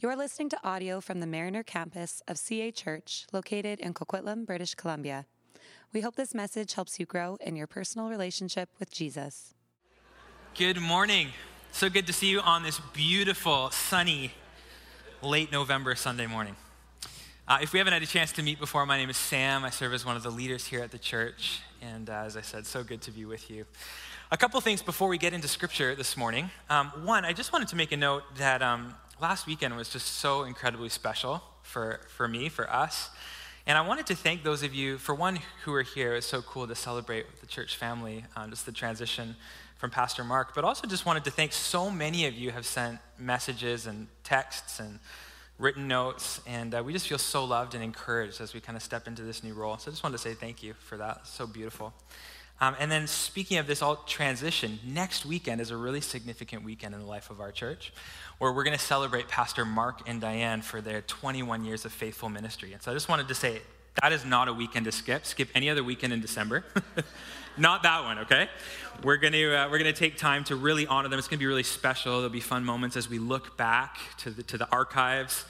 [0.00, 4.76] You're listening to audio from the Mariner campus of CA Church, located in Coquitlam, British
[4.76, 5.26] Columbia.
[5.92, 9.54] We hope this message helps you grow in your personal relationship with Jesus.
[10.56, 11.30] Good morning.
[11.72, 14.30] So good to see you on this beautiful, sunny,
[15.20, 16.54] late November Sunday morning.
[17.48, 19.64] Uh, if we haven't had a chance to meet before, my name is Sam.
[19.64, 21.60] I serve as one of the leaders here at the church.
[21.82, 23.64] And uh, as I said, so good to be with you.
[24.30, 26.50] A couple things before we get into scripture this morning.
[26.70, 30.06] Um, one, I just wanted to make a note that um, last weekend was just
[30.06, 33.10] so incredibly special for, for me, for us.
[33.66, 36.12] And I wanted to thank those of you, for one, who were here.
[36.12, 39.36] It was so cool to celebrate with the church family, um, just the transition
[39.76, 40.54] from Pastor Mark.
[40.54, 44.80] But also just wanted to thank so many of you have sent messages and texts
[44.80, 44.98] and
[45.58, 46.40] written notes.
[46.46, 49.22] And uh, we just feel so loved and encouraged as we kind of step into
[49.22, 49.76] this new role.
[49.76, 51.26] So I just wanted to say thank you for that.
[51.26, 51.92] So beautiful.
[52.60, 56.92] Um, and then, speaking of this all transition, next weekend is a really significant weekend
[56.92, 57.92] in the life of our church,
[58.38, 62.28] where we're going to celebrate Pastor Mark and Diane for their 21 years of faithful
[62.28, 62.72] ministry.
[62.72, 63.62] And so, I just wanted to say
[64.00, 65.26] that is not a weekend to skip.
[65.26, 66.64] Skip any other weekend in December.
[67.58, 68.48] not that one, okay?
[69.02, 71.18] We're going to uh, we're going to take time to really honor them.
[71.18, 72.16] It's going to be really special.
[72.16, 75.44] There'll be fun moments as we look back to the, to the archives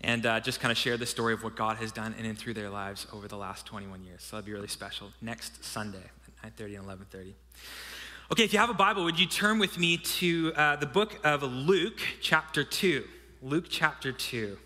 [0.00, 2.38] and uh, just kind of share the story of what God has done in and
[2.38, 4.22] through their lives over the last 21 years.
[4.22, 6.10] So that'll be really special next Sunday.
[6.44, 7.32] 9.30 and 11.30.
[8.32, 11.18] Okay, if you have a Bible, would you turn with me to uh, the book
[11.24, 13.02] of Luke, chapter 2.
[13.42, 14.56] Luke, chapter 2.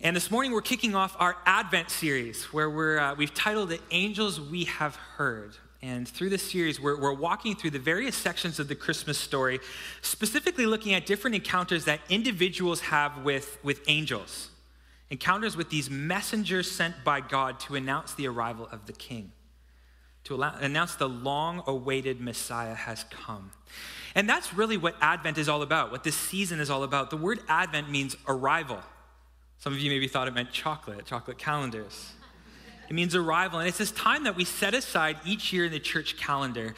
[0.00, 3.80] And this morning we're kicking off our Advent series where we're, uh, we've titled it
[3.90, 5.56] Angels We Have Heard.
[5.82, 9.58] And through this series, we're, we're walking through the various sections of the Christmas story,
[10.00, 14.50] specifically looking at different encounters that individuals have with, with angels,
[15.10, 19.32] encounters with these messengers sent by God to announce the arrival of the king
[20.28, 23.50] to announce the long awaited Messiah has come.
[24.14, 27.10] And that's really what Advent is all about, what this season is all about.
[27.10, 28.78] The word Advent means arrival.
[29.58, 32.12] Some of you maybe thought it meant chocolate, chocolate calendars.
[32.88, 33.58] It means arrival.
[33.58, 36.74] And it's this time that we set aside each year in the church calendar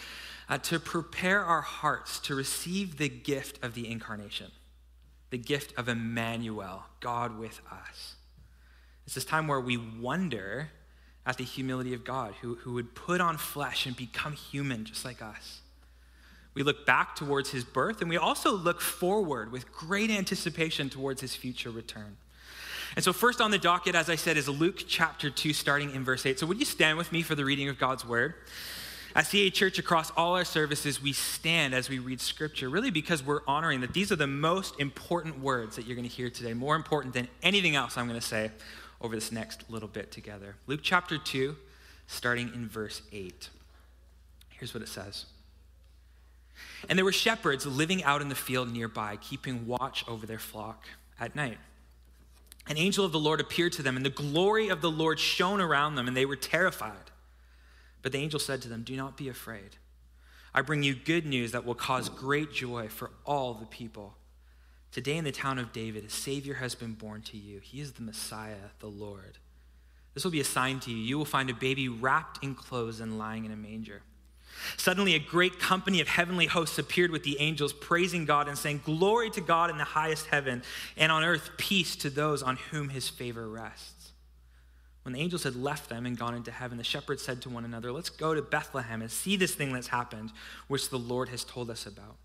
[0.48, 4.50] uh, to prepare our hearts to receive the gift of the incarnation,
[5.30, 8.14] the gift of Emmanuel, God with us.
[9.06, 10.70] It's this time where we wonder
[11.26, 15.04] at the humility of God, who, who would put on flesh and become human just
[15.04, 15.60] like us.
[16.54, 21.20] We look back towards his birth, and we also look forward with great anticipation towards
[21.20, 22.16] his future return.
[22.96, 26.04] And so, first on the docket, as I said, is Luke chapter 2, starting in
[26.04, 26.40] verse 8.
[26.40, 28.34] So, would you stand with me for the reading of God's word?
[29.14, 33.24] At CA Church, across all our services, we stand as we read scripture, really because
[33.24, 36.54] we're honoring that these are the most important words that you're going to hear today,
[36.54, 38.50] more important than anything else I'm going to say
[39.00, 40.56] over this next little bit together.
[40.66, 41.56] Luke chapter 2,
[42.06, 43.48] starting in verse 8.
[44.50, 45.26] Here's what it says.
[46.88, 50.84] And there were shepherds living out in the field nearby, keeping watch over their flock
[51.18, 51.58] at night.
[52.66, 55.60] An angel of the Lord appeared to them, and the glory of the Lord shone
[55.60, 57.10] around them, and they were terrified.
[58.02, 59.76] But the angel said to them, Do not be afraid.
[60.54, 64.14] I bring you good news that will cause great joy for all the people.
[64.92, 67.60] Today in the town of David, a Savior has been born to you.
[67.60, 69.38] He is the Messiah, the Lord.
[70.14, 70.96] This will be a sign to you.
[70.96, 74.02] You will find a baby wrapped in clothes and lying in a manger.
[74.76, 78.82] Suddenly, a great company of heavenly hosts appeared with the angels, praising God and saying,
[78.84, 80.62] Glory to God in the highest heaven,
[80.96, 84.12] and on earth peace to those on whom his favor rests.
[85.04, 87.64] When the angels had left them and gone into heaven, the shepherds said to one
[87.64, 90.32] another, Let's go to Bethlehem and see this thing that's happened,
[90.66, 92.16] which the Lord has told us about.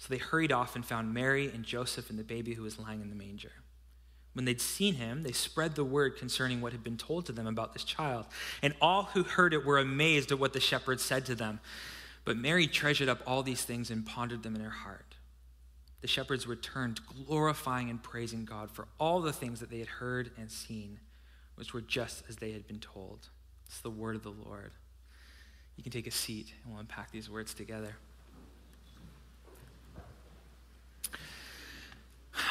[0.00, 3.02] So they hurried off and found Mary and Joseph and the baby who was lying
[3.02, 3.52] in the manger.
[4.32, 7.46] When they'd seen him, they spread the word concerning what had been told to them
[7.46, 8.24] about this child.
[8.62, 11.60] And all who heard it were amazed at what the shepherds said to them.
[12.24, 15.16] But Mary treasured up all these things and pondered them in her heart.
[16.00, 20.30] The shepherds returned, glorifying and praising God for all the things that they had heard
[20.38, 21.00] and seen,
[21.56, 23.28] which were just as they had been told.
[23.66, 24.72] It's the word of the Lord.
[25.76, 27.96] You can take a seat and we'll unpack these words together.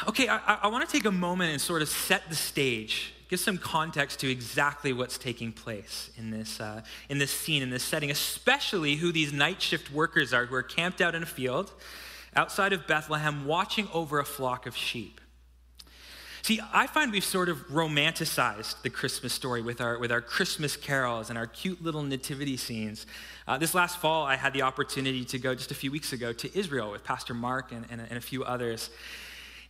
[0.08, 3.40] Okay, I, I want to take a moment and sort of set the stage, give
[3.40, 7.82] some context to exactly what's taking place in this, uh, in this scene, in this
[7.82, 11.72] setting, especially who these night shift workers are who are camped out in a field
[12.36, 15.20] outside of Bethlehem watching over a flock of sheep.
[16.42, 20.74] See, I find we've sort of romanticized the Christmas story with our, with our Christmas
[20.74, 23.06] carols and our cute little nativity scenes.
[23.46, 26.32] Uh, this last fall, I had the opportunity to go just a few weeks ago
[26.32, 28.88] to Israel with Pastor Mark and, and, and a few others.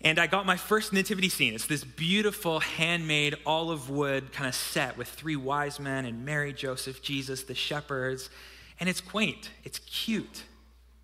[0.02, 1.54] And I got my first nativity scene.
[1.54, 6.52] It's this beautiful handmade olive wood kind of set with three wise men and Mary,
[6.52, 8.30] Joseph, Jesus, the shepherds.
[8.78, 10.44] And it's quaint, it's cute,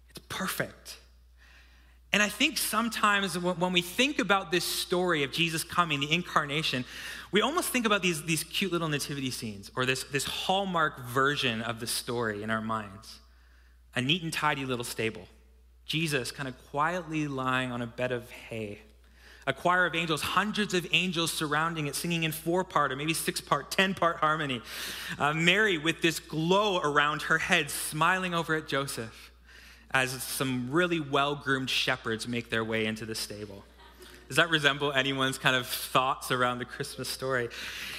[0.08, 0.96] it's perfect.
[2.12, 6.86] And I think sometimes when we think about this story of Jesus coming, the incarnation,
[7.30, 11.60] we almost think about these, these cute little nativity scenes or this, this hallmark version
[11.60, 13.18] of the story in our minds.
[13.94, 15.28] A neat and tidy little stable.
[15.84, 18.80] Jesus kind of quietly lying on a bed of hay.
[19.46, 23.14] A choir of angels, hundreds of angels surrounding it, singing in four part or maybe
[23.14, 24.60] six part, 10 part harmony.
[25.18, 29.30] Uh, Mary with this glow around her head, smiling over at Joseph
[29.92, 33.64] as some really well groomed shepherds make their way into the stable.
[34.28, 37.48] Does that resemble anyone's kind of thoughts around the Christmas story?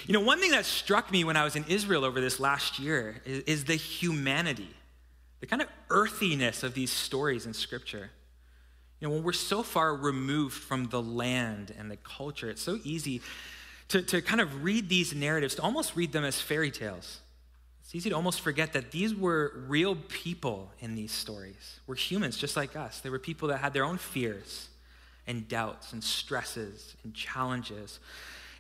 [0.06, 2.80] You know, one thing that struck me when I was in Israel over this last
[2.80, 4.70] year is, is the humanity,
[5.40, 8.12] the kind of earthiness of these stories in Scripture.
[9.00, 12.80] You know, when we're so far removed from the land and the culture, it's so
[12.84, 13.22] easy
[13.90, 17.20] to, to kind of read these narratives, to almost read them as fairy tales.
[17.82, 21.80] It's easy to almost forget that these were real people in these stories.
[21.88, 23.00] Were humans just like us.
[23.00, 24.68] They were people that had their own fears
[25.26, 28.00] and doubts and stresses and challenges.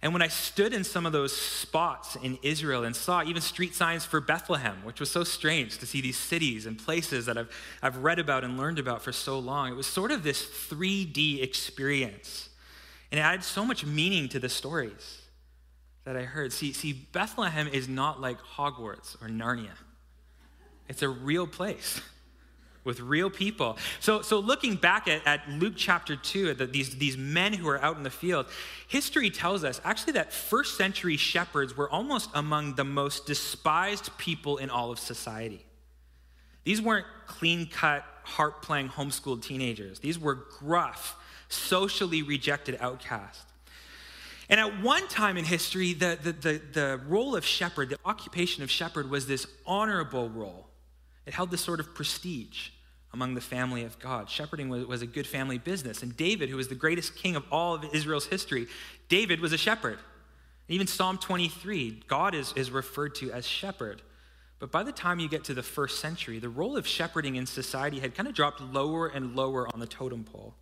[0.02, 3.74] And when I stood in some of those spots in Israel and saw even street
[3.74, 7.50] signs for Bethlehem, which was so strange to see these cities and places that I've,
[7.82, 11.42] I've read about and learned about for so long, it was sort of this 3D
[11.42, 12.50] experience.
[13.12, 15.22] And it added so much meaning to the stories
[16.04, 16.54] that I heard.
[16.54, 19.76] See, see, Bethlehem is not like Hogwarts or Narnia.
[20.88, 22.02] It's a real place
[22.88, 23.78] with real people.
[24.00, 27.68] So, so looking back at, at Luke chapter 2, at the, these, these men who
[27.68, 28.48] are out in the field,
[28.88, 34.58] history tells us actually that first century shepherds were almost among the most despised people
[34.58, 35.64] in all of society.
[36.64, 40.00] These weren't clean cut, harp playing, homeschooled teenagers.
[40.00, 41.16] These were gruff,
[41.50, 43.46] socially rejected outcasts.
[44.50, 48.64] And at one time in history, the, the, the, the, role of shepherd, the occupation
[48.64, 50.68] of shepherd, was this honorable role.
[51.26, 52.70] It held this sort of prestige
[53.14, 54.30] among the family of God.
[54.30, 56.04] Shepherding was, was a good family business.
[56.04, 58.68] And David, who was the greatest king of all of Israel's history,
[59.10, 60.00] David was a shepherd.
[60.68, 64.02] Even Psalm 23, God is, is referred to as shepherd.
[64.60, 67.46] But by the time you get to the first century, the role of shepherding in
[67.46, 70.56] society had kind of dropped lower and lower on the totem pole.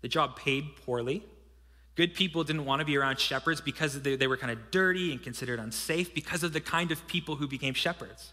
[0.00, 1.24] The job paid poorly
[1.98, 5.10] Good people didn't want to be around shepherds because they, they were kind of dirty
[5.10, 8.32] and considered unsafe because of the kind of people who became shepherds.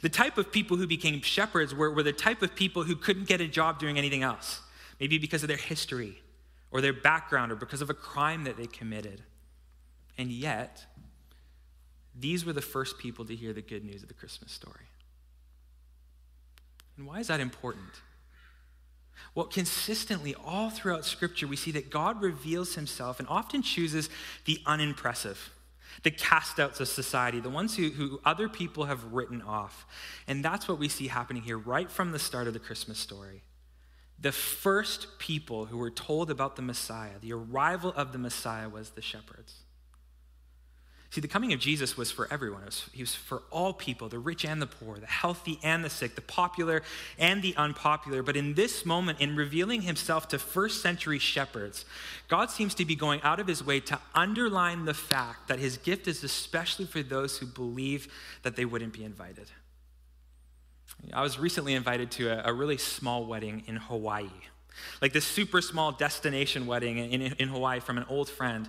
[0.00, 3.26] The type of people who became shepherds were, were the type of people who couldn't
[3.26, 4.60] get a job doing anything else,
[5.00, 6.22] maybe because of their history
[6.70, 9.22] or their background or because of a crime that they committed.
[10.18, 10.84] And yet,
[12.18, 14.86] these were the first people to hear the good news of the Christmas story.
[16.96, 18.00] And why is that important?
[19.34, 24.08] Well, consistently, all throughout Scripture, we see that God reveals himself and often chooses
[24.44, 25.50] the unimpressive,
[26.02, 29.86] the castouts of society, the ones who, who other people have written off.
[30.26, 33.42] And that's what we see happening here right from the start of the Christmas story.
[34.18, 38.90] The first people who were told about the Messiah, the arrival of the Messiah, was
[38.90, 39.63] the shepherds.
[41.14, 42.64] See, the coming of Jesus was for everyone.
[42.64, 45.88] Was, he was for all people, the rich and the poor, the healthy and the
[45.88, 46.82] sick, the popular
[47.20, 48.20] and the unpopular.
[48.24, 51.84] But in this moment, in revealing himself to first century shepherds,
[52.26, 55.76] God seems to be going out of his way to underline the fact that his
[55.76, 58.12] gift is especially for those who believe
[58.42, 59.46] that they wouldn't be invited.
[61.12, 64.30] I was recently invited to a, a really small wedding in Hawaii,
[65.00, 68.68] like this super small destination wedding in, in, in Hawaii from an old friend.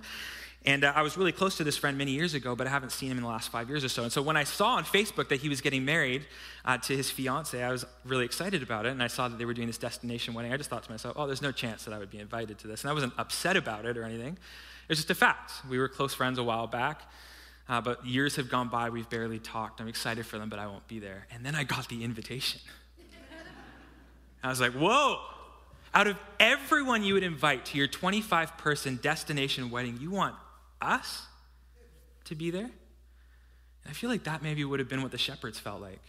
[0.66, 2.90] And uh, I was really close to this friend many years ago, but I haven't
[2.90, 4.02] seen him in the last five years or so.
[4.02, 6.26] And so when I saw on Facebook that he was getting married
[6.64, 8.90] uh, to his fiance, I was really excited about it.
[8.90, 10.52] And I saw that they were doing this destination wedding.
[10.52, 12.66] I just thought to myself, oh, there's no chance that I would be invited to
[12.66, 12.82] this.
[12.82, 14.32] And I wasn't upset about it or anything.
[14.32, 15.52] It was just a fact.
[15.70, 17.02] We were close friends a while back,
[17.68, 18.90] uh, but years have gone by.
[18.90, 19.80] We've barely talked.
[19.80, 21.28] I'm excited for them, but I won't be there.
[21.30, 22.60] And then I got the invitation.
[24.42, 25.20] I was like, whoa.
[25.94, 30.34] Out of everyone you would invite to your 25 person destination wedding, you want
[30.86, 31.26] us
[32.24, 32.62] to be there?
[32.64, 36.00] And I feel like that maybe would have been what the shepherds felt like.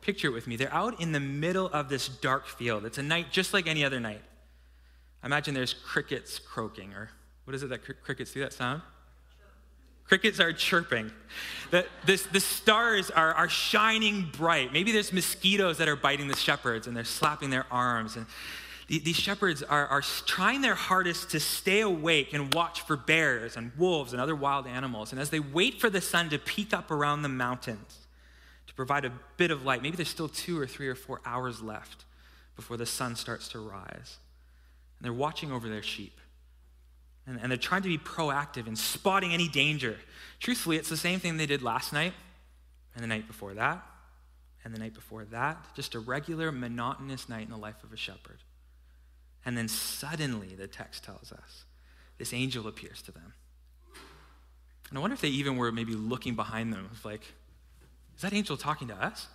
[0.00, 0.56] Picture it with me.
[0.56, 2.84] They're out in the middle of this dark field.
[2.84, 4.22] It's a night just like any other night.
[5.22, 7.10] I imagine there's crickets croaking, or
[7.44, 8.82] what is it that cr- crickets do that sound?
[10.04, 11.10] Crickets are chirping.
[11.72, 14.72] The, this, the stars are, are shining bright.
[14.72, 18.14] Maybe there's mosquitoes that are biting the shepherds and they're slapping their arms.
[18.14, 18.26] And
[18.88, 23.72] these shepherds are, are trying their hardest to stay awake and watch for bears and
[23.76, 25.10] wolves and other wild animals.
[25.10, 28.06] And as they wait for the sun to peek up around the mountains
[28.68, 31.60] to provide a bit of light, maybe there's still two or three or four hours
[31.60, 32.04] left
[32.54, 34.18] before the sun starts to rise.
[34.98, 36.20] And they're watching over their sheep.
[37.26, 39.96] And, and they're trying to be proactive in spotting any danger.
[40.38, 42.14] Truthfully, it's the same thing they did last night
[42.94, 43.84] and the night before that
[44.64, 45.58] and the night before that.
[45.74, 48.38] Just a regular, monotonous night in the life of a shepherd.
[49.46, 51.64] And then suddenly, the text tells us,
[52.18, 53.32] this angel appears to them.
[54.90, 57.22] And I wonder if they even were maybe looking behind them, like,
[58.16, 59.28] is that angel talking to us?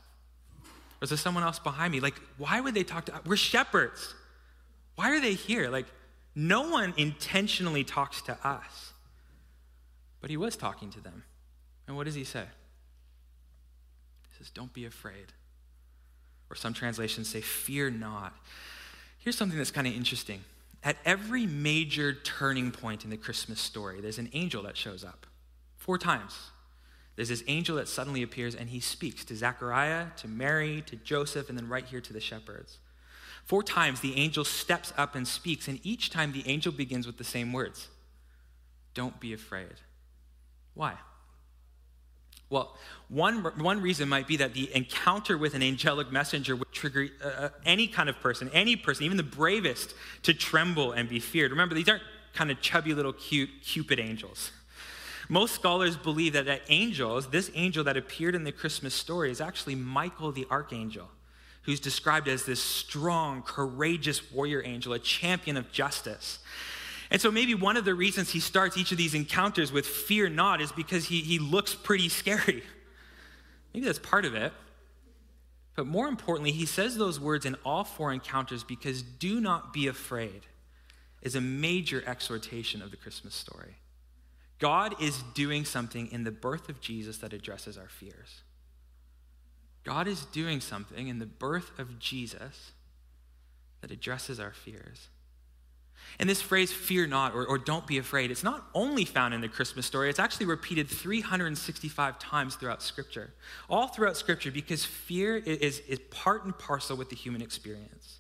[1.02, 2.02] Or is there someone else behind me?
[2.02, 3.22] Like, why would they talk to us?
[3.26, 4.14] We're shepherds.
[4.96, 5.70] Why are they here?
[5.70, 5.86] Like,
[6.36, 8.92] no one intentionally talks to us.
[10.20, 11.24] But he was talking to them.
[11.88, 12.46] And what does he say?
[14.30, 15.34] He says, Don't be afraid.
[16.50, 18.36] Or some translations say, Fear not.
[19.22, 20.44] Here's something that's kind of interesting.
[20.84, 25.28] At every major turning point in the Christmas story, there's an angel that shows up.
[25.78, 26.34] Four times.
[27.16, 31.50] There's this angel that suddenly appears and he speaks to Zechariah, to Mary, to Joseph,
[31.50, 32.80] and then right here to the shepherds.
[33.46, 37.18] Four times the angel steps up and speaks, and each time the angel begins with
[37.18, 37.90] the same words
[38.96, 39.76] Don't be afraid.
[40.74, 40.96] Why?
[42.52, 42.76] Well,
[43.08, 47.28] one, one reason might be that the encounter with an angelic messenger would trigger uh,
[47.28, 51.52] uh, any kind of person, any person, even the bravest, to tremble and be feared.
[51.52, 52.04] Remember, these aren't
[52.34, 54.52] kind of chubby little cute Cupid angels.
[55.30, 59.40] Most scholars believe that that angels, this angel that appeared in the Christmas story, is
[59.40, 61.08] actually Michael the archangel,
[61.62, 66.40] who's described as this strong, courageous warrior angel, a champion of justice.
[67.12, 70.30] And so maybe one of the reasons he starts each of these encounters with fear
[70.30, 72.64] not is because he, he looks pretty scary.
[73.74, 74.54] Maybe that's part of it.
[75.76, 79.88] But more importantly, he says those words in all four encounters because do not be
[79.88, 80.46] afraid
[81.22, 83.76] is a major exhortation of the Christmas story.
[84.60, 88.42] God is doing something in the birth of Jesus that addresses our fears.
[89.84, 92.72] God is doing something in the birth of Jesus
[93.82, 95.08] that addresses our fears.
[96.20, 99.42] And this phrase, fear not, or, or, don't be afraid, it's not only found in
[99.42, 103.34] the Christmas story, it's actually repeated 365 times throughout Scripture.
[103.70, 108.20] All throughout Scripture, because fear is, is part and parcel with the human experience.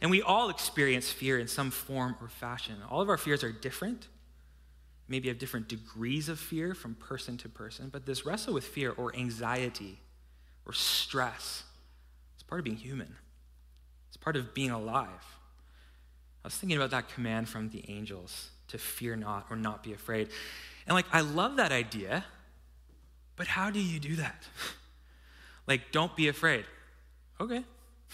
[0.00, 2.76] And we all experience fear in some form or fashion.
[2.90, 4.08] All of our fears are different,
[5.08, 8.92] maybe have different degrees of fear from person to person, but this wrestle with fear
[8.92, 10.00] or anxiety
[10.66, 11.64] or stress
[12.36, 13.14] is part of being human.
[14.08, 15.24] It's part of being alive.
[16.44, 19.94] I was thinking about that command from the angels to fear not or not be
[19.94, 20.28] afraid.
[20.86, 22.24] And like, I love that idea,
[23.36, 24.42] but how do you do that?
[25.66, 26.66] like, don't be afraid.
[27.40, 27.64] Okay,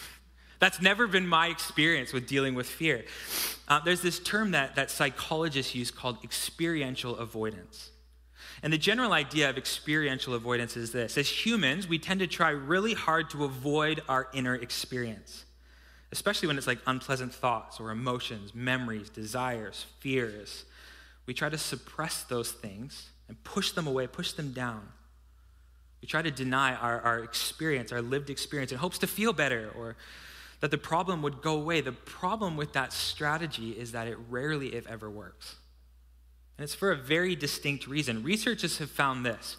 [0.59, 3.03] that's never been my experience with dealing with fear.
[3.67, 7.89] Uh, there's this term that, that psychologists use called experiential avoidance.
[8.63, 12.51] And the general idea of experiential avoidance is this as humans, we tend to try
[12.51, 15.45] really hard to avoid our inner experience,
[16.11, 20.65] especially when it's like unpleasant thoughts or emotions, memories, desires, fears.
[21.25, 24.87] We try to suppress those things and push them away, push them down.
[26.01, 29.71] We try to deny our, our experience, our lived experience, in hopes to feel better
[29.77, 29.95] or
[30.59, 31.81] that the problem would go away.
[31.81, 35.55] The problem with that strategy is that it rarely, if ever, works.
[36.57, 38.23] And it's for a very distinct reason.
[38.23, 39.57] Researchers have found this.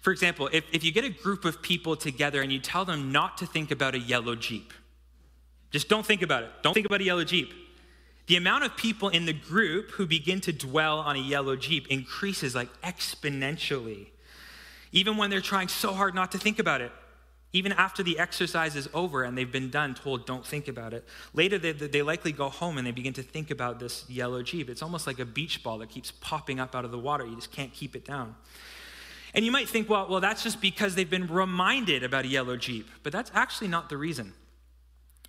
[0.00, 3.10] For example, if, if you get a group of people together and you tell them
[3.10, 4.72] not to think about a yellow Jeep,
[5.70, 6.50] just don't think about it.
[6.62, 7.52] Don't think about a yellow Jeep.
[8.26, 11.86] The amount of people in the group who begin to dwell on a yellow Jeep
[11.88, 14.08] increases like exponentially,
[14.92, 16.92] even when they're trying so hard not to think about it.
[17.54, 21.06] Even after the exercise is over and they've been done, told, don't think about it.
[21.32, 24.68] Later, they, they likely go home and they begin to think about this yellow Jeep.
[24.68, 27.24] It's almost like a beach ball that keeps popping up out of the water.
[27.24, 28.36] You just can't keep it down.
[29.32, 32.58] And you might think, well, well, that's just because they've been reminded about a yellow
[32.58, 32.86] Jeep.
[33.02, 34.34] But that's actually not the reason.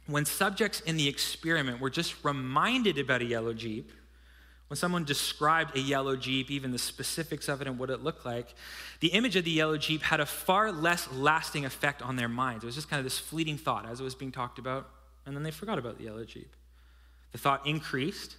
[0.09, 3.91] When subjects in the experiment were just reminded about a yellow Jeep,
[4.67, 8.25] when someone described a yellow Jeep, even the specifics of it and what it looked
[8.25, 8.55] like,
[9.01, 12.63] the image of the yellow Jeep had a far less lasting effect on their minds.
[12.63, 14.89] It was just kind of this fleeting thought as it was being talked about,
[15.27, 16.55] and then they forgot about the yellow Jeep.
[17.31, 18.35] The thought increased,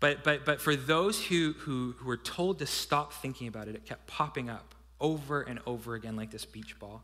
[0.00, 3.74] but, but, but for those who, who, who were told to stop thinking about it,
[3.74, 7.02] it kept popping up over and over again like this beach ball.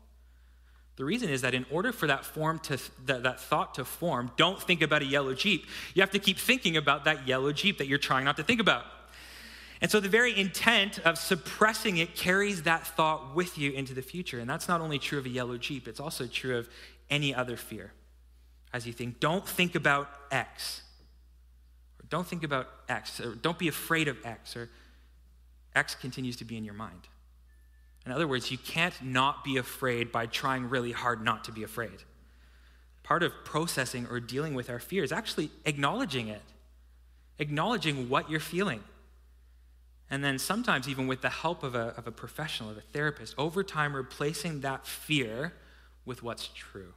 [0.97, 4.31] The reason is that in order for that form to that, that thought to form,
[4.35, 5.65] don't think about a yellow Jeep.
[5.93, 8.59] You have to keep thinking about that yellow Jeep that you're trying not to think
[8.59, 8.85] about.
[9.81, 14.03] And so the very intent of suppressing it carries that thought with you into the
[14.03, 14.39] future.
[14.39, 16.69] And that's not only true of a yellow Jeep, it's also true of
[17.09, 17.91] any other fear.
[18.73, 20.83] As you think, don't think about X.
[21.99, 23.19] Or don't think about X.
[23.19, 24.55] Or don't be afraid of X.
[24.55, 24.69] Or
[25.73, 27.07] X continues to be in your mind.
[28.05, 31.63] In other words, you can't not be afraid by trying really hard not to be
[31.63, 32.03] afraid.
[33.03, 36.41] Part of processing or dealing with our fear is actually acknowledging it,
[37.39, 38.83] acknowledging what you're feeling.
[40.09, 43.35] And then sometimes, even with the help of a, of a professional, of a therapist,
[43.37, 45.53] over time replacing that fear
[46.05, 46.93] with what's true.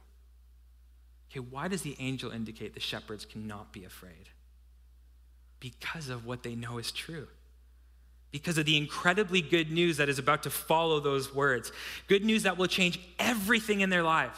[1.31, 4.29] Okay, why does the angel indicate the shepherds cannot be afraid?
[5.59, 7.27] because of what they know is true.
[8.35, 11.71] Because of the incredibly good news that is about to follow those words.
[12.07, 14.37] Good news that will change everything in their lives.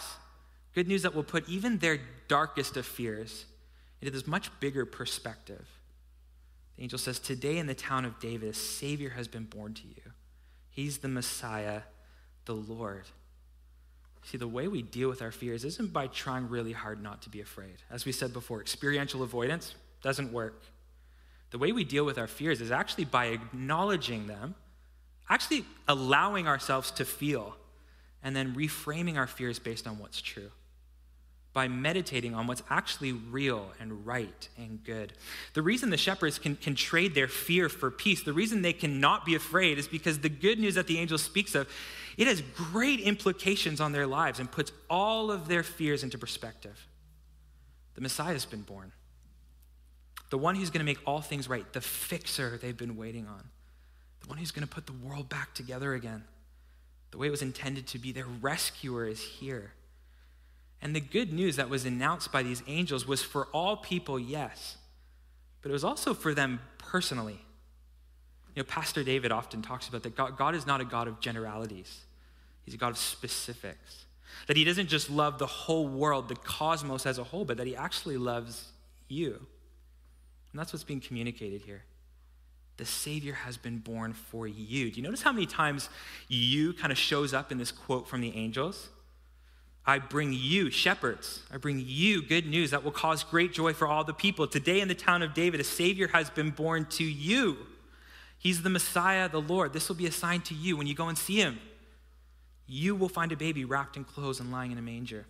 [0.76, 3.46] Good news that will put even their darkest of fears
[4.00, 5.66] into this much bigger perspective.
[6.76, 9.88] The angel says, Today in the town of David, a Savior has been born to
[9.88, 10.12] you.
[10.70, 11.82] He's the Messiah,
[12.46, 13.06] the Lord.
[14.22, 17.32] See, the way we deal with our fears isn't by trying really hard not to
[17.32, 17.78] be afraid.
[17.90, 19.74] As we said before, experiential avoidance
[20.04, 20.62] doesn't work.
[21.52, 24.56] The way we deal with our fears is actually by acknowledging them,
[25.30, 27.56] actually allowing ourselves to feel,
[28.24, 30.52] and then reframing our fears based on what's true
[31.58, 35.12] by meditating on what's actually real and right and good.
[35.56, 39.26] The reason the shepherds can, can trade their fear for peace, the reason they cannot
[39.26, 41.68] be afraid, is because the good news that the angel speaks of,
[42.16, 46.86] it has great implications on their lives and puts all of their fears into perspective.
[47.96, 48.92] The Messiah has been born.
[50.30, 53.44] The one who's going to make all things right, the fixer they've been waiting on,
[54.22, 56.24] the one who's going to put the world back together again.
[57.12, 59.72] The way it was intended to be, their rescuer is here.
[60.82, 64.78] And the good news that was announced by these angels was for all people, yes,
[65.62, 67.40] but it was also for them personally.
[68.56, 71.20] You know, Pastor David often talks about that God, God, is not a God of
[71.20, 72.02] generalities,
[72.64, 74.06] He's a God of specifics.
[74.48, 77.66] That He doesn't just love the whole world, the cosmos as a whole, but that
[77.66, 78.68] He actually loves
[79.08, 79.46] you.
[80.58, 81.84] And that's what's being communicated here.
[82.78, 84.90] The Savior has been born for you.
[84.90, 85.88] Do you notice how many times
[86.30, 88.90] you kind of shows up in this quote from the angels?
[89.86, 93.88] I bring you, shepherds, I bring you good news that will cause great joy for
[93.88, 94.48] all the people.
[94.48, 97.58] Today in the town of David, a Savior has been born to you.
[98.40, 99.74] He's the Messiah, the Lord.
[99.74, 101.60] This will be a sign to you when you go and see him.
[102.66, 105.28] You will find a baby wrapped in clothes and lying in a manger.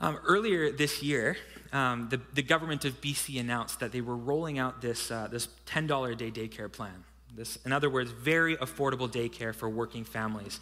[0.00, 1.36] Um, earlier this year,
[1.72, 5.48] um, the, the government of BC announced that they were rolling out this, uh, this
[5.66, 7.04] $10 a day daycare plan.
[7.36, 10.58] This, in other words, very affordable daycare for working families.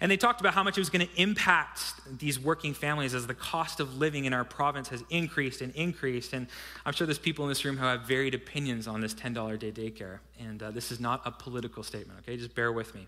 [0.00, 1.80] And they talked about how much it was going to impact
[2.18, 6.32] these working families as the cost of living in our province has increased and increased.
[6.32, 6.46] And
[6.84, 9.56] I'm sure there's people in this room who have varied opinions on this $10 a
[9.56, 10.18] day daycare.
[10.38, 12.36] And uh, this is not a political statement, okay?
[12.36, 13.06] Just bear with me.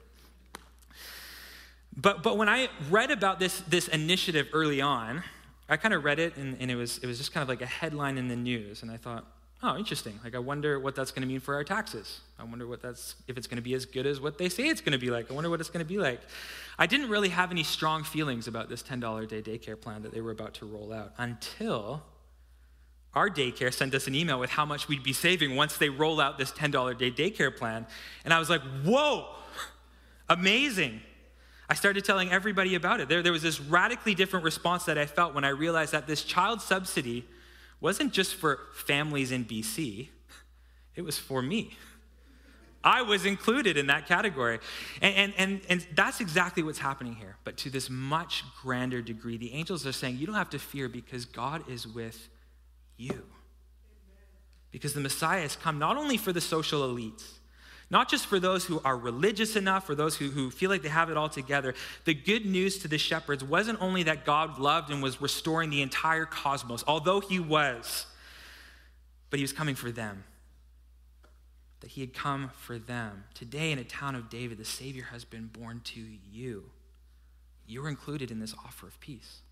[1.97, 5.23] But, but when I read about this, this initiative early on,
[5.69, 7.61] I kind of read it and, and it, was, it was just kind of like
[7.61, 8.83] a headline in the news.
[8.83, 9.25] And I thought,
[9.63, 10.19] oh, interesting.
[10.23, 12.21] Like, I wonder what that's going to mean for our taxes.
[12.39, 14.69] I wonder what that's, if it's going to be as good as what they say
[14.69, 15.31] it's going to be like.
[15.31, 16.21] I wonder what it's going to be like.
[16.79, 20.13] I didn't really have any strong feelings about this $10 a day daycare plan that
[20.13, 22.03] they were about to roll out until
[23.15, 26.21] our daycare sent us an email with how much we'd be saving once they roll
[26.21, 27.87] out this $10 a day daycare plan.
[28.25, 29.27] And I was like, whoa,
[30.29, 31.01] amazing.
[31.69, 33.09] I started telling everybody about it.
[33.09, 36.23] There, there was this radically different response that I felt when I realized that this
[36.23, 37.27] child subsidy
[37.81, 40.09] wasn't just for families in BC,
[40.95, 41.77] it was for me.
[42.87, 44.61] I was included in that category.
[45.03, 49.37] And, and, and, and that's exactly what's happening here, but to this much grander degree.
[49.37, 52.29] The angels are saying, You don't have to fear because God is with
[52.97, 53.25] you.
[54.71, 57.25] Because the Messiah has come not only for the social elites,
[57.89, 60.89] not just for those who are religious enough or those who, who feel like they
[60.89, 61.75] have it all together.
[62.05, 65.83] The good news to the shepherds wasn't only that God loved and was restoring the
[65.83, 68.07] entire cosmos, although he was,
[69.31, 70.25] but he was coming for them.
[71.81, 73.25] That he had come for them.
[73.35, 76.01] Today, in a town of David, the Savior has been born to
[76.33, 76.71] you.
[77.69, 79.43] You're included in this offer of peace.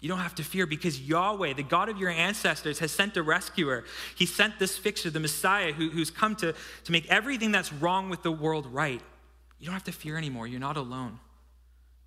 [0.00, 3.22] You don't have to fear because Yahweh, the God of your ancestors, has sent a
[3.22, 3.84] rescuer.
[4.16, 6.54] He sent this fixer, the Messiah, who, who's come to,
[6.84, 9.00] to make everything that's wrong with the world right.
[9.58, 10.46] You don't have to fear anymore.
[10.46, 11.20] You're not alone.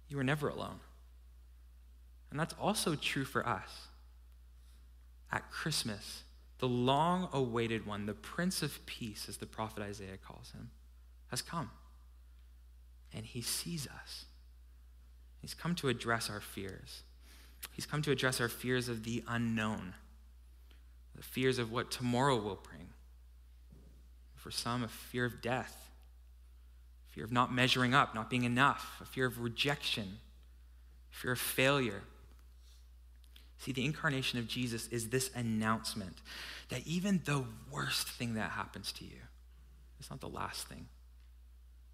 [0.10, 0.80] You were never alone.
[2.30, 3.88] And that's also true for us.
[5.32, 6.23] At Christmas,
[6.60, 10.69] the long awaited one, the Prince of Peace, as the prophet Isaiah calls him,
[11.30, 11.71] has come.
[13.13, 14.26] And he sees us.
[15.41, 17.04] He's come to address our fears.
[17.72, 19.93] He's come to address our fears of the unknown,
[21.15, 22.89] the fears of what tomorrow will bring.
[24.36, 25.89] For some, a fear of death,
[27.10, 30.20] fear of not measuring up, not being enough, a fear of rejection,
[31.10, 32.02] fear of failure.
[33.60, 36.17] See, the incarnation of Jesus is this announcement
[36.70, 39.17] that even the worst thing that happens to you
[40.00, 40.88] it's not the last thing.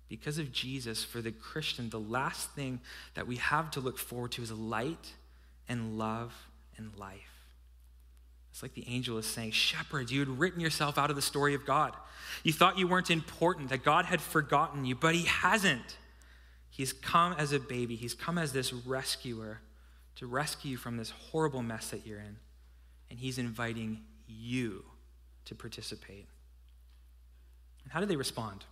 [0.10, 2.82] Because of Jesus, for the Christian, the last thing
[3.16, 5.14] that we have to look forward to is light
[5.68, 6.34] and love
[6.78, 7.34] and life.
[8.52, 11.56] It's like the angel is saying, Shepherds, you had written yourself out of the story
[11.56, 11.96] of God.
[12.44, 15.98] You thought you weren't important, that God had forgotten you, but He hasn't.
[16.70, 19.60] He's come as a baby, He's come as this rescuer
[20.18, 22.38] to rescue you from this horrible mess that you're in.
[23.10, 24.86] And He's inviting you
[25.46, 26.28] to participate.
[27.84, 28.66] And how do they respond?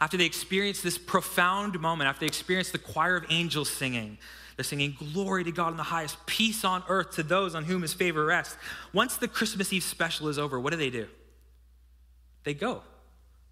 [0.00, 4.18] After they experience this profound moment, after they experience the choir of angels singing,
[4.56, 7.82] they're singing, Glory to God in the highest, peace on earth to those on whom
[7.82, 8.56] his favor rests.
[8.92, 11.06] Once the Christmas Eve special is over, what do they do?
[12.44, 12.82] They go.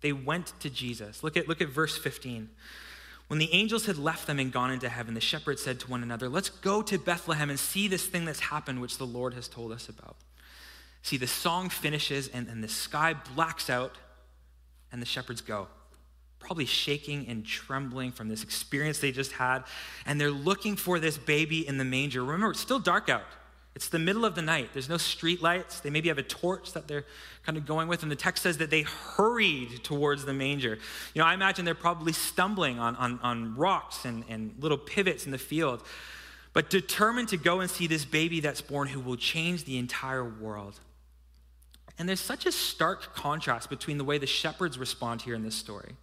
[0.01, 1.23] They went to Jesus.
[1.23, 2.49] Look at, look at verse 15.
[3.29, 6.03] When the angels had left them and gone into heaven, the shepherds said to one
[6.03, 9.49] another, Let's go to Bethlehem and see this thing that's happened, which the Lord has
[9.49, 10.17] told us about.
[11.03, 13.97] See, the song finishes and, and the sky blacks out,
[14.93, 15.69] and the shepherds go
[16.44, 19.64] probably shaking and trembling from this experience they just had.
[20.07, 22.22] And they're looking for this baby in the manger.
[22.22, 23.24] Remember, it's still dark out.
[23.74, 24.70] It's the middle of the night.
[24.72, 25.80] There's no street lights.
[25.80, 27.04] They maybe have a torch that they're
[27.44, 28.02] kind of going with.
[28.02, 30.78] And the text says that they hurried towards the manger.
[31.12, 35.26] You know, I imagine they're probably stumbling on, on, on rocks and, and little pivots
[35.26, 35.83] in the field,
[36.52, 40.24] but determined to go and see this baby that's born who will change the entire
[40.24, 40.78] world.
[41.98, 45.54] And there's such a stark contrast between the way the shepherds respond here in this
[45.57, 45.96] story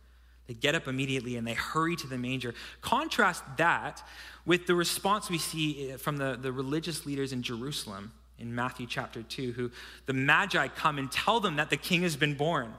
[0.51, 2.53] they get up immediately and they hurry to the manger.
[2.81, 4.03] Contrast that
[4.45, 8.85] with the response we see eh, from the, the religious leaders in Jerusalem in Matthew
[8.85, 9.71] chapter 2, who
[10.07, 12.73] the Magi come and tell them that the king has been born.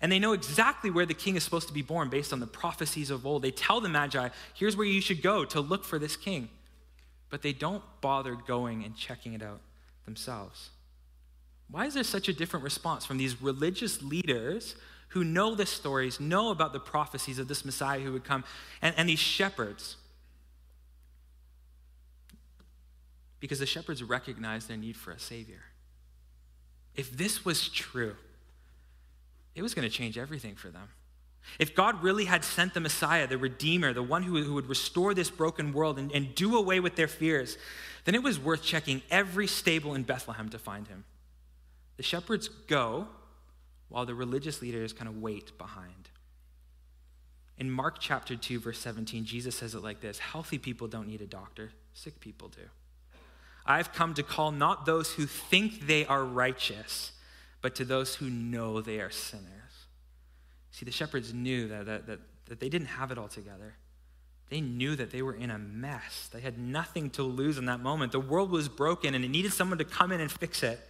[0.00, 2.46] And they know exactly where the king is supposed to be born based on the
[2.46, 3.42] prophecies of old.
[3.42, 6.48] They tell the Magi, here's where you should go to look for this king.
[7.28, 9.60] But they don't bother going and checking it out
[10.06, 10.70] themselves.
[11.70, 14.74] Why is there such a different response from these religious leaders
[15.12, 18.44] who know the stories, know about the prophecies of this Messiah who would come,
[18.80, 19.96] and, and these shepherds.
[23.38, 25.62] Because the shepherds recognized their need for a Savior.
[26.94, 28.16] If this was true,
[29.54, 30.88] it was going to change everything for them.
[31.58, 35.12] If God really had sent the Messiah, the Redeemer, the one who, who would restore
[35.12, 37.58] this broken world and, and do away with their fears,
[38.04, 41.04] then it was worth checking every stable in Bethlehem to find him.
[41.98, 43.08] The shepherds go
[43.92, 46.08] while the religious leaders kind of wait behind.
[47.58, 51.20] In Mark chapter 2, verse 17, Jesus says it like this Healthy people don't need
[51.20, 52.62] a doctor, sick people do.
[53.66, 57.12] I've come to call not those who think they are righteous,
[57.60, 59.46] but to those who know they are sinners.
[60.70, 63.74] See, the shepherds knew that, that, that, that they didn't have it all together.
[64.48, 66.30] They knew that they were in a mess.
[66.32, 68.12] They had nothing to lose in that moment.
[68.12, 70.80] The world was broken and it needed someone to come in and fix it.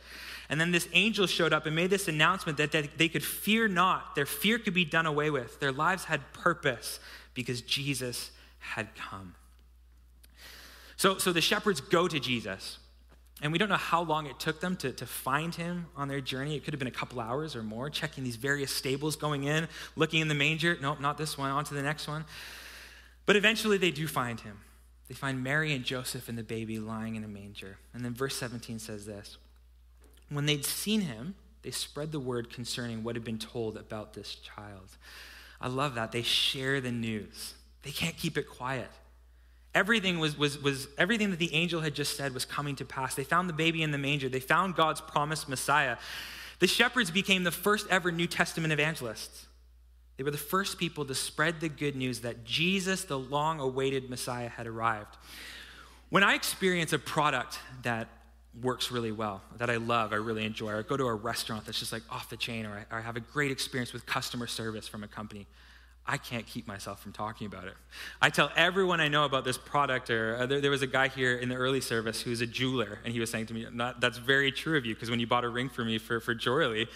[0.53, 4.15] And then this angel showed up and made this announcement that, they could fear not.
[4.15, 5.59] Their fear could be done away with.
[5.61, 7.01] Their lives had purpose
[7.33, 9.35] because Jesus had come.
[10.99, 12.77] So, so the shepherds go to Jesus.
[13.41, 16.21] And we don't know how long it took them to, to find him on their
[16.21, 16.55] journey.
[16.55, 19.69] It could have been a couple hours or more, checking these various stables, going in,
[19.97, 20.77] looking in the manger.
[20.83, 22.27] Nope, not this one, on to the next one.
[23.25, 24.61] But eventually they do find him.
[25.09, 27.79] They find Mary and Joseph and the baby lying in a manger.
[27.95, 29.39] And then verse 17 says this
[30.35, 34.35] when they'd seen him, they spread the word concerning what had been told about this
[34.37, 34.97] child.
[35.61, 36.13] I love that.
[36.13, 37.55] They share the news.
[37.83, 38.91] They can't keep it quiet.
[39.75, 43.15] Everything was, was, was everything that the angel had just said was coming to pass.
[43.15, 44.29] They found the baby in the manger.
[44.29, 45.97] They found God's promised Messiah.
[46.59, 49.47] The shepherds became the first ever New Testament evangelists.
[50.17, 54.11] They were the first people to spread the good news that Jesus, the long awaited
[54.11, 55.17] Messiah, had arrived.
[56.11, 58.09] When I experience a product that
[58.61, 60.73] works really well, that I love, I really enjoy.
[60.73, 62.99] Or I go to a restaurant that's just like off the chain, or I, or
[62.99, 65.47] I have a great experience with customer service from a company.
[66.07, 67.75] I can't keep myself from talking about it.
[68.21, 70.11] I tell everyone I know about this product.
[70.11, 72.99] Or uh, there, there, was a guy here in the early service who's a jeweler,
[73.05, 73.67] and he was saying to me,
[74.01, 76.35] "That's very true of you, because when you bought a ring for me for for
[76.35, 76.89] jewelry,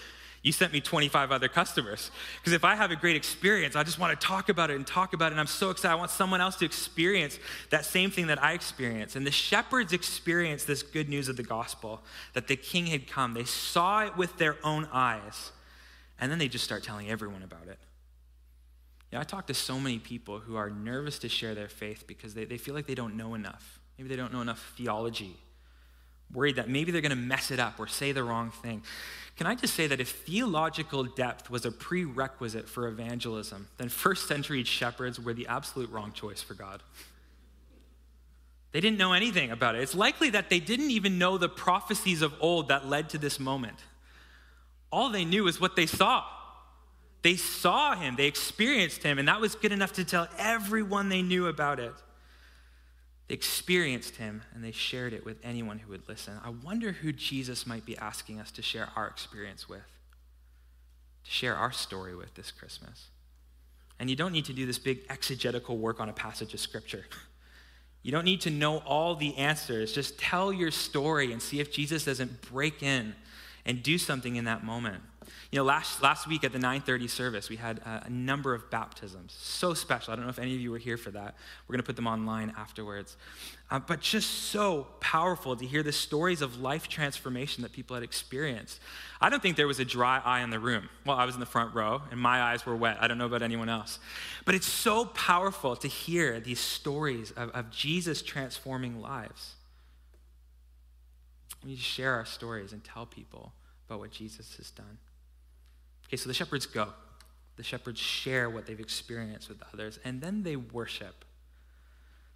[0.47, 2.13] you sent me 25 other customers.
[2.37, 4.87] Because if I have a great experience, I just want to talk about it and
[4.87, 5.31] talk about it.
[5.33, 5.93] And I'm so excited.
[5.93, 9.17] I want someone else to experience that same thing that I experienced.
[9.17, 12.01] And the shepherds experienced this good news of the gospel
[12.35, 13.35] that the king had come.
[13.35, 15.51] They saw it with their own eyes.
[16.21, 17.81] And then they just start telling everyone about it.
[19.13, 22.35] Yeah, I talk to so many people who are nervous to share their faith because
[22.35, 23.81] they, they feel like they don't know enough.
[23.99, 25.39] Maybe they don't know enough theology.
[26.33, 28.83] Worried that maybe they're going to mess it up or say the wrong thing.
[29.37, 34.27] Can I just say that if theological depth was a prerequisite for evangelism, then first
[34.27, 36.83] century shepherds were the absolute wrong choice for God?
[38.73, 39.83] They didn't know anything about it.
[39.83, 43.39] It's likely that they didn't even know the prophecies of old that led to this
[43.39, 43.79] moment.
[44.91, 46.25] All they knew is what they saw.
[47.23, 51.23] They saw him, they experienced him, and that was good enough to tell everyone they
[51.23, 51.93] knew about it.
[53.29, 56.35] They experienced him and they shared it with anyone who would listen.
[56.45, 59.81] I wonder who Jesus might be asking us to share our experience with,
[61.25, 63.07] to share our story with this Christmas.
[63.99, 67.05] And you don't need to do this big exegetical work on a passage of scripture.
[68.03, 69.93] You don't need to know all the answers.
[69.93, 73.17] Just tell your story and see if Jesus doesn't break in
[73.67, 75.03] and do something in that moment.
[75.51, 78.71] You know, last, last week at the 9:30 service, we had a, a, number of
[78.71, 79.37] baptisms.
[79.41, 80.13] So special.
[80.13, 81.35] I don't know if any of you were here for that.
[81.67, 83.17] We're going to put them online afterwards.
[83.69, 88.05] Uh, but just so powerful to hear the stories of life transformation that people had
[88.05, 88.79] experienced.
[89.21, 90.89] I don't think there was a dry eye in the room.
[91.05, 92.99] Well, I was in the front row, and my eyes were wet.
[93.01, 93.99] I don't know about anyone else.
[94.45, 99.56] But it's so powerful to hear these stories of, of Jesus transforming lives.
[101.63, 103.53] We need to share our stories and tell people
[103.89, 104.99] about what Jesus has done.
[106.07, 106.89] Okay, so the shepherds go.
[107.57, 111.25] The shepherds share what they've experienced with others, and then they worship.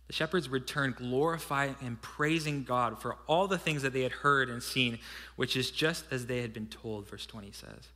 [0.06, 4.48] The shepherds return glorifying and praising God for all the things that they had heard
[4.48, 4.98] and seen,
[5.36, 7.88] which is just as they had been told, verse 20 says.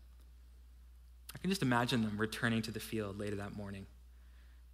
[1.35, 3.87] I can just imagine them returning to the field later that morning.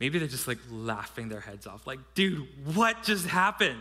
[0.00, 3.80] Maybe they're just like laughing their heads off, like, dude, what just happened?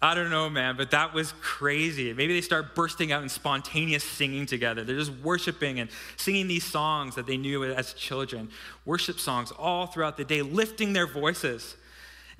[0.00, 2.12] I don't know, man, but that was crazy.
[2.12, 4.84] Maybe they start bursting out in spontaneous singing together.
[4.84, 8.48] They're just worshiping and singing these songs that they knew as children,
[8.84, 11.76] worship songs all throughout the day, lifting their voices.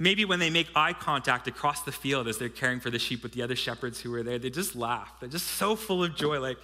[0.01, 3.25] Maybe when they make eye contact across the field as they're caring for the sheep
[3.25, 5.13] with the other shepherds who were there, they just laugh.
[5.19, 6.39] They're just so full of joy.
[6.39, 6.59] Like,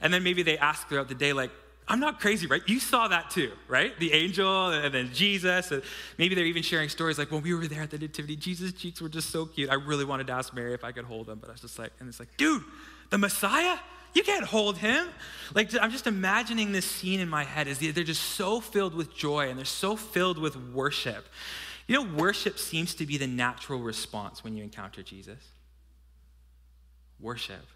[0.00, 1.50] and then maybe they ask throughout the day, like,
[1.88, 2.62] I'm not crazy, right?
[2.66, 3.98] You saw that too, right?
[3.98, 5.70] The angel and then Jesus.
[5.72, 5.82] And
[6.18, 9.00] maybe they're even sharing stories like when we were there at the Nativity, Jesus' cheeks
[9.00, 9.70] were just so cute.
[9.70, 11.78] I really wanted to ask Mary if I could hold him, but I was just
[11.78, 12.62] like, and it's like, dude,
[13.10, 13.78] the Messiah?
[14.14, 15.08] You can't hold him.
[15.54, 19.14] Like, I'm just imagining this scene in my head as they're just so filled with
[19.14, 21.26] joy and they're so filled with worship.
[21.86, 25.40] You know, worship seems to be the natural response when you encounter Jesus.
[27.20, 27.66] Worship.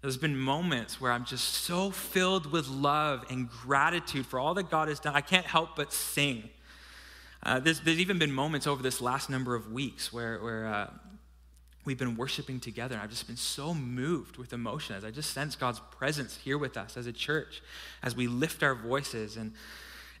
[0.00, 4.70] There's been moments where I'm just so filled with love and gratitude for all that
[4.70, 5.14] God has done.
[5.16, 6.50] I can't help but sing.
[7.42, 10.90] Uh, there's, there's, even been moments over this last number of weeks where, where uh,
[11.84, 15.32] we've been worshiping together, and I've just been so moved with emotion as I just
[15.32, 17.62] sense God's presence here with us as a church,
[18.02, 19.36] as we lift our voices.
[19.36, 19.52] And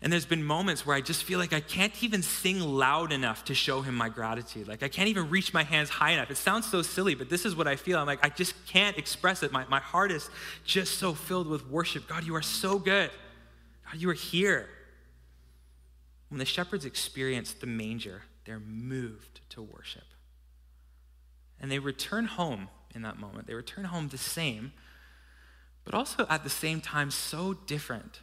[0.00, 3.44] and there's been moments where I just feel like I can't even sing loud enough
[3.46, 4.68] to show him my gratitude.
[4.68, 6.30] Like I can't even reach my hands high enough.
[6.30, 7.98] It sounds so silly, but this is what I feel.
[7.98, 9.50] I'm like, I just can't express it.
[9.50, 10.30] My, my heart is
[10.64, 12.06] just so filled with worship.
[12.06, 13.10] God, you are so good.
[13.86, 14.68] God, you are here.
[16.28, 20.04] When the shepherds experience the manger, they're moved to worship.
[21.60, 23.48] And they return home in that moment.
[23.48, 24.72] They return home the same,
[25.84, 28.20] but also at the same time so different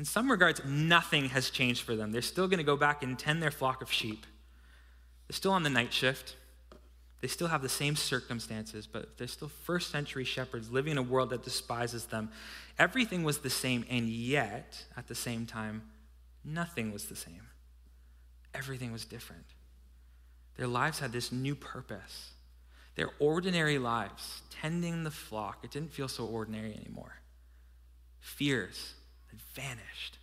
[0.00, 2.10] in some regards, nothing has changed for them.
[2.10, 4.24] They're still going to go back and tend their flock of sheep.
[5.28, 6.36] They're still on the night shift.
[7.20, 11.02] They still have the same circumstances, but they're still first century shepherds living in a
[11.02, 12.30] world that despises them.
[12.78, 15.82] Everything was the same, and yet, at the same time,
[16.46, 17.48] nothing was the same.
[18.54, 19.44] Everything was different.
[20.56, 22.30] Their lives had this new purpose.
[22.94, 27.16] Their ordinary lives, tending the flock, it didn't feel so ordinary anymore.
[28.20, 28.94] Fears,
[29.30, 30.18] had vanished.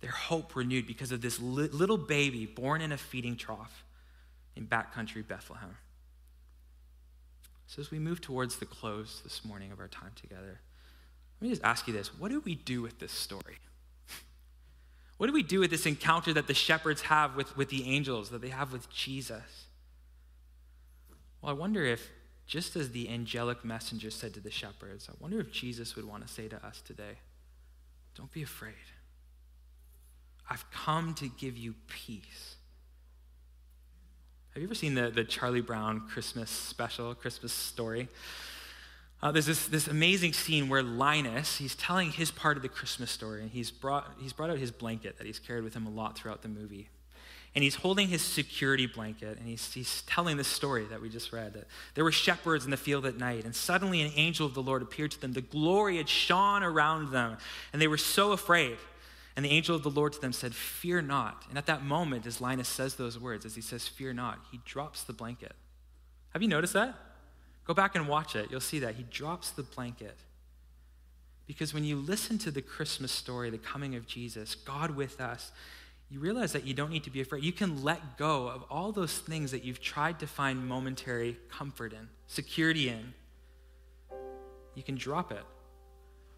[0.00, 3.84] Their hope renewed because of this li- little baby born in a feeding trough
[4.56, 5.76] in backcountry Bethlehem.
[7.66, 10.60] So, as we move towards the close this morning of our time together,
[11.40, 13.58] let me just ask you this what do we do with this story?
[15.18, 18.30] What do we do with this encounter that the shepherds have with, with the angels,
[18.30, 19.66] that they have with Jesus?
[21.42, 22.08] Well, I wonder if,
[22.46, 26.24] just as the angelic messenger said to the shepherds, I wonder if Jesus would want
[26.24, 27.18] to say to us today,
[28.18, 28.74] don't be afraid.
[30.50, 32.56] I've come to give you peace.
[34.50, 38.08] Have you ever seen the, the Charlie Brown Christmas special, Christmas story?
[39.22, 43.10] Uh, there's this, this amazing scene where Linus, he's telling his part of the Christmas
[43.10, 45.90] story, and he's brought, he's brought out his blanket that he's carried with him a
[45.90, 46.88] lot throughout the movie
[47.58, 51.32] and he's holding his security blanket and he's, he's telling this story that we just
[51.32, 54.54] read that there were shepherds in the field at night and suddenly an angel of
[54.54, 55.32] the lord appeared to them.
[55.32, 57.36] The glory had shone around them
[57.72, 58.76] and they were so afraid.
[59.34, 61.46] And the angel of the lord to them said fear not.
[61.48, 64.60] And at that moment as linus says those words as he says fear not he
[64.64, 65.54] drops the blanket.
[66.34, 66.94] Have you noticed that?
[67.64, 68.52] Go back and watch it.
[68.52, 68.94] You'll see that.
[68.94, 70.16] He drops the blanket.
[71.48, 75.50] Because when you listen to the christmas story the coming of jesus god with us
[76.10, 77.44] you realize that you don't need to be afraid.
[77.44, 81.92] You can let go of all those things that you've tried to find momentary comfort
[81.92, 83.12] in, security in.
[84.74, 85.44] You can drop it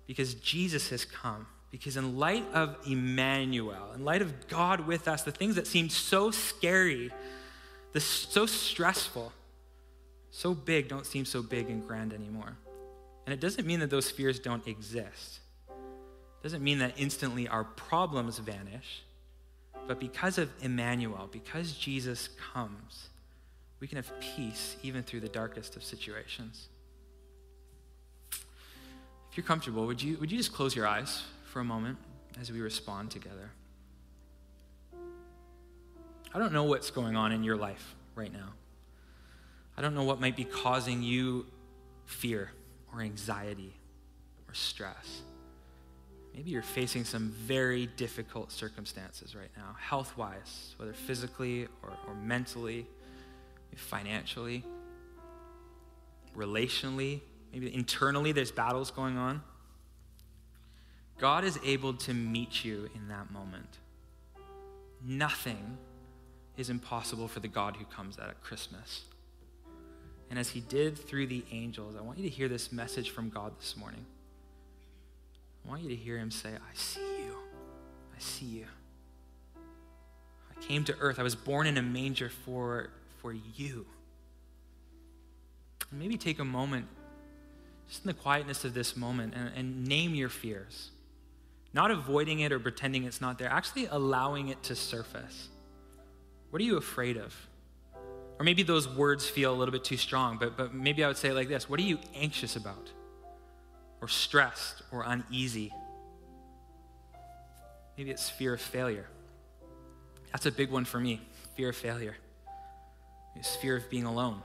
[0.07, 1.47] because Jesus has come.
[1.71, 5.93] Because, in light of Emmanuel, in light of God with us, the things that seemed
[5.93, 7.13] so scary,
[7.93, 9.33] the, so stressful,
[10.33, 12.57] so big don't seem so big and grand anymore.
[13.25, 15.39] And it doesn't mean that those fears don't exist.
[15.69, 19.05] It doesn't mean that instantly our problems vanish.
[19.91, 23.09] But because of Emmanuel, because Jesus comes,
[23.81, 26.69] we can have peace even through the darkest of situations.
[28.31, 31.99] if you're comfortable, would you, would you just close your eyes for a moment
[32.41, 33.51] as we respond together?
[36.33, 38.53] I don't know what's going on in your life right now.
[39.77, 41.47] I don't know what might be causing you
[42.05, 42.53] fear
[42.95, 43.75] or anxiety
[44.47, 45.23] or stress.
[46.35, 52.15] Maybe you're facing some very difficult circumstances right now, health wise, whether physically or, or
[52.15, 52.87] mentally,
[53.75, 54.65] financially,
[56.37, 57.21] relationally,
[57.53, 59.43] maybe internally, there's battles going on.
[61.19, 63.79] God is able to meet you in that moment.
[65.05, 65.77] Nothing
[66.57, 69.03] is impossible for the God who comes at Christmas.
[70.31, 73.29] And as he did through the angels, I want you to hear this message from
[73.29, 74.07] God this morning.
[75.65, 77.35] I want you to hear him say, I see you.
[78.15, 78.67] I see you.
[79.57, 81.19] I came to earth.
[81.19, 83.87] I was born in a manger for, for you.
[85.91, 86.87] And maybe take a moment,
[87.89, 90.91] just in the quietness of this moment, and, and name your fears.
[91.73, 95.49] Not avoiding it or pretending it's not there, actually allowing it to surface.
[96.51, 97.35] What are you afraid of?
[98.39, 101.17] Or maybe those words feel a little bit too strong, but, but maybe I would
[101.17, 102.91] say like this What are you anxious about?
[104.01, 105.73] Or stressed or uneasy?
[107.97, 109.07] Maybe it's fear of failure.
[110.33, 111.21] That's a big one for me
[111.57, 112.17] fear of failure.
[113.37, 114.41] It's fear of being alone.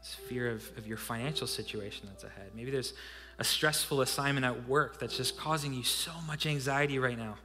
[0.00, 2.50] It's fear of, of your financial situation that's ahead.
[2.56, 2.94] Maybe there's
[3.38, 7.36] a stressful assignment at work that's just causing you so much anxiety right now.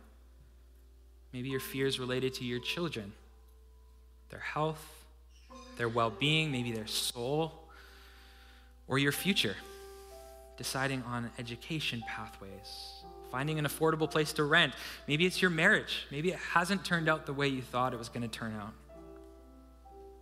[1.31, 3.13] Maybe your fears related to your children
[4.29, 4.83] their health,
[5.77, 7.69] their well being, maybe their soul,
[8.87, 9.55] or your future.
[10.57, 14.73] Deciding on education pathways, finding an affordable place to rent.
[15.07, 16.07] Maybe it's your marriage.
[16.11, 18.73] Maybe it hasn't turned out the way you thought it was going to turn out.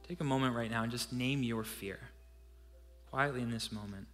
[0.07, 1.99] Take a moment right now and just name your fear.
[3.09, 4.07] Quietly in this moment,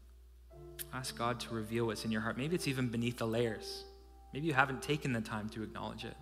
[0.94, 2.38] ask God to reveal what's in your heart.
[2.38, 3.84] Maybe it's even beneath the layers.
[4.34, 6.16] Maybe you haven't taken the time to acknowledge it.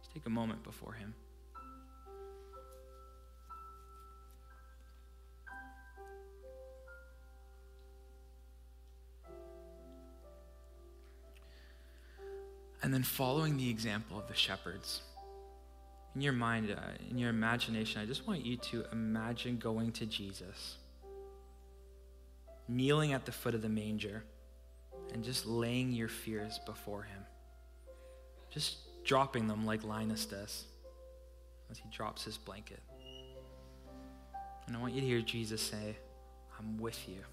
[0.00, 1.14] Just take a moment before Him.
[12.84, 15.00] And then following the example of the shepherds.
[16.14, 20.04] In your mind, uh, in your imagination, I just want you to imagine going to
[20.04, 20.76] Jesus,
[22.68, 24.22] kneeling at the foot of the manger,
[25.14, 27.22] and just laying your fears before him.
[28.50, 30.64] Just dropping them like Linus does
[31.70, 32.80] as he drops his blanket.
[34.66, 35.96] And I want you to hear Jesus say,
[36.58, 37.24] I'm with you.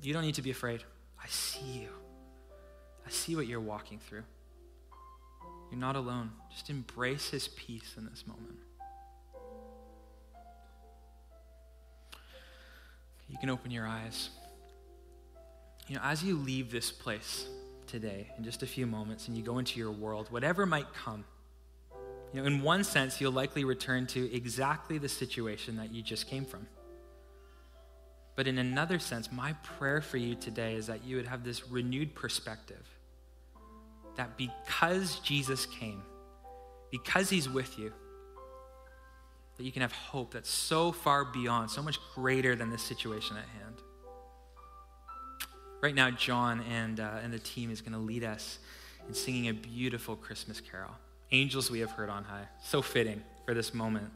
[0.00, 0.84] You don't need to be afraid.
[1.20, 1.88] I see you.
[3.08, 4.24] I see what you're walking through.
[5.70, 6.30] You're not alone.
[6.50, 8.58] Just embrace his peace in this moment.
[13.30, 14.28] You can open your eyes.
[15.86, 17.46] You know, as you leave this place
[17.86, 21.24] today in just a few moments and you go into your world, whatever might come,
[22.34, 26.26] you know, in one sense, you'll likely return to exactly the situation that you just
[26.26, 26.66] came from.
[28.36, 31.70] But in another sense, my prayer for you today is that you would have this
[31.70, 32.84] renewed perspective
[34.18, 36.02] that because Jesus came,
[36.90, 37.92] because he's with you,
[39.56, 43.36] that you can have hope that's so far beyond, so much greater than the situation
[43.36, 43.76] at hand.
[45.80, 48.58] Right now, John and, uh, and the team is going to lead us
[49.06, 50.90] in singing a beautiful Christmas carol.
[51.30, 52.46] Angels we have heard on high.
[52.62, 54.10] So fitting for this moment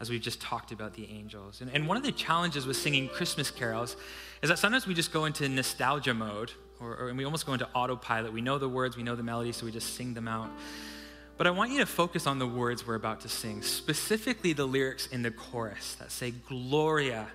[0.00, 1.60] as we've just talked about the angels.
[1.60, 3.96] And, and one of the challenges with singing Christmas carols
[4.42, 7.52] is that sometimes we just go into nostalgia mode or, or, and we almost go
[7.52, 8.32] into autopilot.
[8.32, 10.50] We know the words, we know the melody, so we just sing them out.
[11.36, 14.64] But I want you to focus on the words we're about to sing, specifically the
[14.64, 17.28] lyrics in the chorus that say, Gloria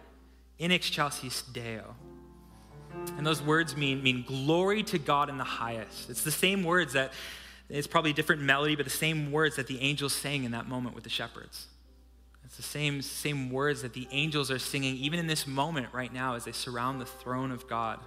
[0.58, 1.96] in excelsis Deo.
[3.18, 6.10] And those words mean, mean glory to God in the highest.
[6.10, 7.14] It's the same words that,
[7.70, 10.68] it's probably a different melody, but the same words that the angels sang in that
[10.68, 11.68] moment with the shepherds.
[12.44, 16.14] It's the same, same words that the angels are singing even in this moment right
[16.14, 18.00] now as they surround the throne of God.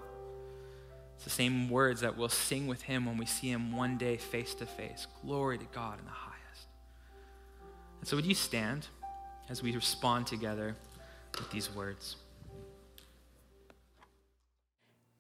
[1.15, 4.17] It's the same words that we'll sing with him when we see him one day
[4.17, 5.07] face to face.
[5.23, 6.67] Glory to God in the highest.
[8.01, 8.89] And so, would you stand
[9.49, 10.77] as we respond together
[11.39, 12.17] with these words?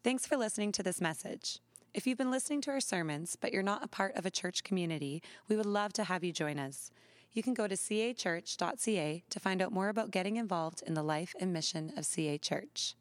[0.02, 1.60] Thanks for listening to this message.
[1.94, 4.64] If you've been listening to our sermons, but you're not a part of a church
[4.64, 6.90] community, we would love to have you join us.
[7.32, 11.34] You can go to cachurch.ca to find out more about getting involved in the life
[11.40, 12.96] and mission of CA Church.